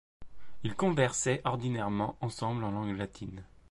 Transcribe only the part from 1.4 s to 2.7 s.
ordinairement ensemble